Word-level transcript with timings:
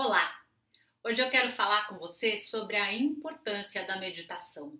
Olá! 0.00 0.44
Hoje 1.02 1.20
eu 1.20 1.28
quero 1.28 1.50
falar 1.50 1.88
com 1.88 1.98
você 1.98 2.36
sobre 2.36 2.76
a 2.76 2.94
importância 2.94 3.84
da 3.84 3.98
meditação. 3.98 4.78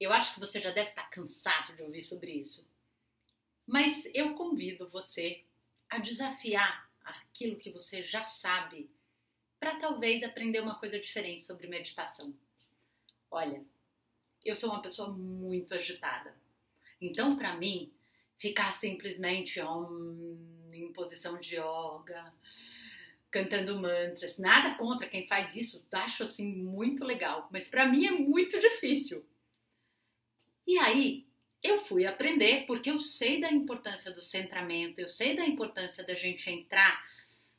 Eu 0.00 0.14
acho 0.14 0.32
que 0.32 0.40
você 0.40 0.62
já 0.62 0.70
deve 0.70 0.88
estar 0.88 1.10
cansado 1.10 1.76
de 1.76 1.82
ouvir 1.82 2.00
sobre 2.00 2.32
isso, 2.32 2.66
mas 3.66 4.08
eu 4.14 4.32
convido 4.32 4.88
você 4.88 5.44
a 5.90 5.98
desafiar 5.98 6.90
aquilo 7.04 7.58
que 7.58 7.70
você 7.70 8.02
já 8.02 8.24
sabe 8.24 8.90
para 9.60 9.78
talvez 9.78 10.22
aprender 10.22 10.60
uma 10.60 10.78
coisa 10.78 10.98
diferente 10.98 11.42
sobre 11.42 11.66
meditação. 11.66 12.34
Olha, 13.30 13.62
eu 14.42 14.56
sou 14.56 14.70
uma 14.70 14.80
pessoa 14.80 15.10
muito 15.10 15.74
agitada, 15.74 16.34
então 16.98 17.36
para 17.36 17.56
mim 17.56 17.92
ficar 18.38 18.72
simplesmente 18.72 19.60
em 19.60 20.92
posição 20.94 21.38
de 21.38 21.56
yoga 21.56 22.32
cantando 23.34 23.76
mantras. 23.80 24.38
Nada 24.38 24.76
contra 24.76 25.08
quem 25.08 25.26
faz 25.26 25.56
isso, 25.56 25.84
acho 25.90 26.22
assim 26.22 26.54
muito 26.54 27.04
legal, 27.04 27.48
mas 27.50 27.68
para 27.68 27.84
mim 27.84 28.06
é 28.06 28.12
muito 28.12 28.60
difícil. 28.60 29.26
E 30.64 30.78
aí 30.78 31.26
eu 31.60 31.80
fui 31.80 32.06
aprender 32.06 32.64
porque 32.64 32.88
eu 32.88 32.96
sei 32.96 33.40
da 33.40 33.50
importância 33.50 34.12
do 34.12 34.22
centramento, 34.22 35.00
eu 35.00 35.08
sei 35.08 35.34
da 35.34 35.44
importância 35.44 36.04
da 36.04 36.14
gente 36.14 36.48
entrar 36.48 37.04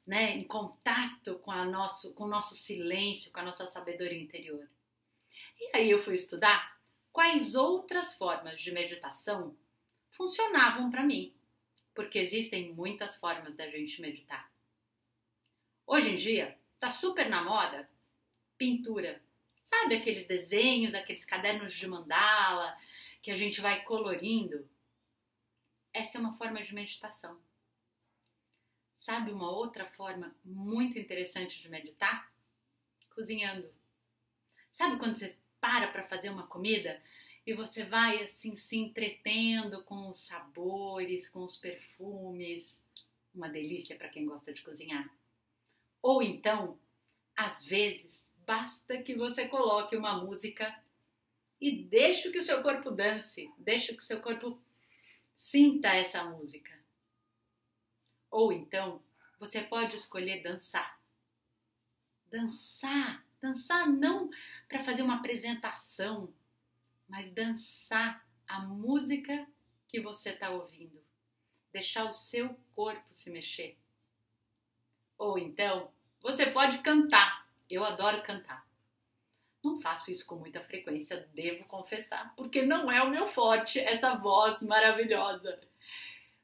né, 0.08 0.38
em 0.38 0.46
contato 0.46 1.40
com, 1.40 1.52
a 1.52 1.66
nosso, 1.66 2.14
com 2.14 2.24
o 2.24 2.30
nosso 2.30 2.56
silêncio, 2.56 3.30
com 3.34 3.42
a 3.42 3.44
nossa 3.44 3.68
sabedoria 3.68 4.22
interior. 4.22 4.66
E 5.60 5.76
aí 5.76 5.92
eu 5.92 6.00
fui 6.00 6.16
estudar 6.16 6.80
quais 7.12 7.54
outras 7.54 8.16
formas 8.16 8.62
de 8.62 8.72
meditação 8.72 9.58
funcionavam 10.12 10.90
para 10.90 11.04
mim, 11.04 11.36
porque 11.94 12.18
existem 12.18 12.72
muitas 12.74 13.18
formas 13.18 13.54
da 13.58 13.70
gente 13.70 14.00
meditar. 14.00 14.55
Hoje 15.88 16.10
em 16.10 16.16
dia, 16.16 16.58
tá 16.80 16.90
super 16.90 17.30
na 17.30 17.44
moda 17.44 17.88
pintura. 18.58 19.22
Sabe 19.64 19.96
aqueles 19.96 20.26
desenhos, 20.26 20.96
aqueles 20.96 21.24
cadernos 21.24 21.74
de 21.74 21.88
mandala 21.88 22.76
que 23.22 23.30
a 23.30 23.36
gente 23.36 23.62
vai 23.62 23.84
colorindo? 23.84 24.68
Essa 25.94 26.18
é 26.18 26.22
uma 26.22 26.34
forma 26.38 26.62
de 26.64 26.74
meditação. 26.74 27.40
Sabe 28.98 29.32
uma 29.32 29.52
outra 29.52 29.86
forma 29.86 30.36
muito 30.44 30.98
interessante 30.98 31.62
de 31.62 31.70
meditar? 31.70 32.34
Cozinhando. 33.14 33.72
Sabe 34.72 34.98
quando 34.98 35.18
você 35.18 35.38
para 35.62 35.88
para 35.88 36.04
fazer 36.04 36.30
uma 36.30 36.48
comida 36.48 37.02
e 37.46 37.54
você 37.54 37.84
vai 37.84 38.24
assim 38.24 38.56
se 38.56 38.76
entretendo 38.76 39.84
com 39.84 40.10
os 40.10 40.22
sabores, 40.22 41.30
com 41.30 41.44
os 41.44 41.58
perfumes? 41.58 42.82
Uma 43.34 43.50
delícia 43.50 43.96
para 43.96 44.10
quem 44.10 44.26
gosta 44.26 44.52
de 44.52 44.64
cozinhar. 44.64 45.10
Ou 46.06 46.22
então, 46.22 46.80
às 47.36 47.66
vezes, 47.66 48.24
basta 48.46 49.02
que 49.02 49.16
você 49.16 49.48
coloque 49.48 49.98
uma 49.98 50.24
música 50.24 50.80
e 51.60 51.84
deixe 51.84 52.30
que 52.30 52.38
o 52.38 52.44
seu 52.44 52.62
corpo 52.62 52.92
dance, 52.92 53.52
deixe 53.58 53.92
que 53.92 54.04
o 54.04 54.06
seu 54.06 54.22
corpo 54.22 54.62
sinta 55.34 55.88
essa 55.96 56.24
música. 56.24 56.80
Ou 58.30 58.54
então, 58.54 59.02
você 59.40 59.64
pode 59.64 59.96
escolher 59.96 60.44
dançar. 60.44 61.02
Dançar, 62.30 63.26
dançar 63.42 63.92
não 63.92 64.30
para 64.70 64.84
fazer 64.84 65.02
uma 65.02 65.16
apresentação, 65.16 66.32
mas 67.08 67.32
dançar 67.32 68.24
a 68.48 68.60
música 68.60 69.48
que 69.88 70.00
você 70.00 70.30
está 70.30 70.52
ouvindo. 70.52 71.04
Deixar 71.74 72.08
o 72.08 72.14
seu 72.14 72.56
corpo 72.76 73.08
se 73.12 73.32
mexer. 73.32 73.76
Ou 75.18 75.38
então, 75.38 75.92
você 76.22 76.46
pode 76.48 76.80
cantar. 76.80 77.48
Eu 77.70 77.84
adoro 77.84 78.22
cantar. 78.22 78.66
Não 79.64 79.82
faço 79.82 80.12
isso 80.12 80.26
com 80.26 80.36
muita 80.36 80.62
frequência, 80.62 81.28
devo 81.34 81.66
confessar, 81.66 82.36
porque 82.36 82.62
não 82.62 82.92
é 82.92 83.02
o 83.02 83.10
meu 83.10 83.26
forte 83.26 83.80
essa 83.80 84.14
voz 84.14 84.62
maravilhosa. 84.62 85.60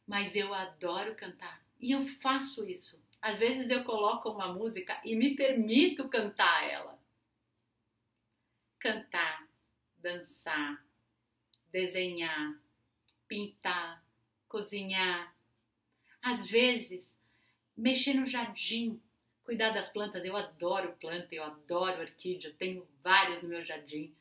Mas 0.08 0.36
eu 0.36 0.54
adoro 0.54 1.16
cantar 1.16 1.64
e 1.80 1.92
eu 1.92 2.06
faço 2.08 2.68
isso. 2.68 3.00
Às 3.22 3.38
vezes 3.38 3.70
eu 3.70 3.84
coloco 3.84 4.30
uma 4.30 4.52
música 4.52 5.00
e 5.06 5.16
me 5.16 5.36
permito 5.36 6.10
cantar 6.10 6.68
ela. 6.68 7.00
Cantar, 8.80 9.48
dançar, 9.98 10.84
desenhar, 11.72 12.60
pintar, 13.28 14.04
cozinhar. 14.48 15.36
Às 16.22 16.50
vezes, 16.50 17.16
mexer 17.82 18.14
no 18.14 18.26
jardim, 18.26 19.02
Cuidar 19.44 19.72
das 19.72 19.90
plantas, 19.90 20.24
eu 20.24 20.38
adoro 20.38 20.96
planta, 20.98 21.34
eu 21.34 21.44
adoro 21.44 22.02
orquídea, 22.02 22.54
tenho 22.54 22.88
várias 23.02 23.42
no 23.42 23.50
meu 23.50 23.66
jardim. 23.66 24.16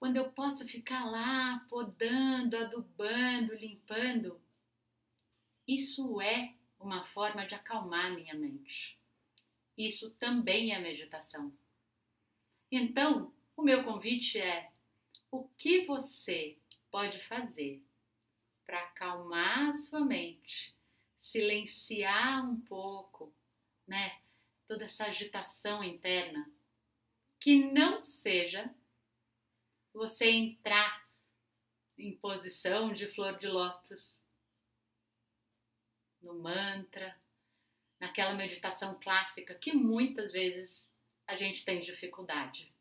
Quando 0.00 0.16
eu 0.16 0.32
posso 0.32 0.66
ficar 0.66 1.04
lá 1.04 1.64
podando, 1.68 2.56
adubando, 2.56 3.54
limpando, 3.54 4.40
isso 5.66 6.20
é 6.20 6.54
uma 6.78 7.04
forma 7.04 7.46
de 7.46 7.54
acalmar 7.54 8.12
minha 8.12 8.34
mente. 8.34 8.98
Isso 9.76 10.10
também 10.16 10.72
é 10.72 10.78
meditação. 10.78 11.56
Então, 12.70 13.32
o 13.56 13.62
meu 13.62 13.84
convite 13.84 14.38
é: 14.40 14.72
o 15.30 15.48
que 15.50 15.86
você 15.86 16.58
pode 16.90 17.18
fazer 17.20 17.82
para 18.66 18.80
acalmar 18.80 19.68
a 19.68 19.72
sua 19.72 20.00
mente 20.00 20.75
silenciar 21.26 22.48
um 22.48 22.60
pouco, 22.60 23.34
né? 23.86 24.20
Toda 24.64 24.84
essa 24.84 25.06
agitação 25.06 25.82
interna, 25.82 26.48
que 27.40 27.64
não 27.72 28.04
seja 28.04 28.72
você 29.92 30.30
entrar 30.30 31.04
em 31.98 32.16
posição 32.16 32.92
de 32.92 33.08
flor 33.08 33.36
de 33.38 33.48
lótus, 33.48 34.14
no 36.22 36.34
mantra, 36.34 37.18
naquela 37.98 38.34
meditação 38.34 38.98
clássica 39.00 39.54
que 39.54 39.72
muitas 39.72 40.30
vezes 40.30 40.88
a 41.26 41.34
gente 41.34 41.64
tem 41.64 41.80
dificuldade. 41.80 42.72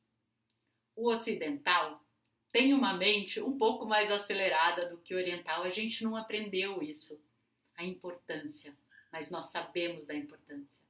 O 0.96 1.10
ocidental 1.10 2.04
tem 2.52 2.74
uma 2.74 2.94
mente 2.94 3.42
um 3.42 3.58
pouco 3.58 3.86
mais 3.86 4.12
acelerada 4.12 4.90
do 4.90 5.00
que 5.00 5.16
o 5.16 5.18
oriental, 5.18 5.64
a 5.64 5.70
gente 5.70 6.04
não 6.04 6.16
aprendeu 6.16 6.82
isso 6.84 7.20
a 7.76 7.84
importância, 7.84 8.76
mas 9.12 9.30
nós 9.30 9.48
sabemos 9.48 10.06
da 10.06 10.14
importância. 10.14 10.84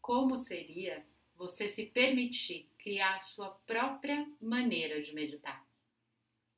Como 0.00 0.36
seria 0.36 1.04
você 1.34 1.68
se 1.68 1.86
permitir 1.86 2.68
criar 2.78 3.22
sua 3.22 3.50
própria 3.66 4.26
maneira 4.40 5.02
de 5.02 5.14
meditar? 5.14 5.64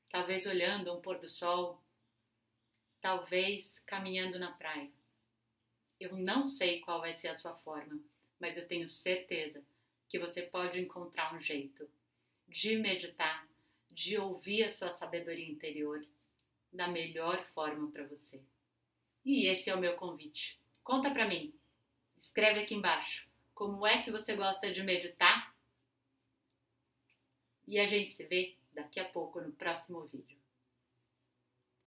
Talvez 0.09 0.47
olhando 0.47 0.93
um 0.93 1.01
pôr 1.01 1.19
do 1.19 1.29
sol, 1.29 1.83
talvez 3.01 3.79
caminhando 3.81 4.39
na 4.39 4.53
praia. 4.53 4.91
Eu 5.99 6.17
não 6.17 6.47
sei 6.47 6.81
qual 6.81 7.01
vai 7.01 7.15
ser 7.15 7.29
a 7.29 7.39
sua 7.39 7.55
forma, 7.55 8.01
mas 8.39 8.57
eu 8.57 8.67
tenho 8.67 8.89
certeza 8.89 9.63
que 10.09 10.19
você 10.19 10.43
pode 10.43 10.81
encontrar 10.81 11.35
um 11.35 11.41
jeito 11.41 11.89
de 12.47 12.77
meditar, 12.77 13.49
de 13.89 14.19
ouvir 14.19 14.65
a 14.65 14.71
sua 14.71 14.91
sabedoria 14.91 15.49
interior 15.49 16.07
da 16.73 16.89
melhor 16.89 17.45
forma 17.47 17.91
para 17.91 18.07
você. 18.07 18.41
E 19.25 19.47
esse 19.47 19.71
é 19.71 19.75
o 19.75 19.81
meu 19.81 19.97
convite. 19.97 20.61
Conta 20.83 21.11
pra 21.11 21.27
mim. 21.27 21.55
Escreve 22.19 22.61
aqui 22.61 22.75
embaixo. 22.75 23.29
Como 23.55 23.87
é 23.87 24.03
que 24.03 24.11
você 24.11 24.35
gosta 24.35 24.73
de 24.73 24.83
meditar? 24.83 25.55
E 27.67 27.79
a 27.79 27.87
gente 27.87 28.13
se 28.15 28.25
vê 28.25 28.57
daqui 28.73 28.99
a 28.99 29.05
pouco 29.05 29.41
no 29.41 29.53
próximo 29.53 30.05
vídeo. 30.07 30.42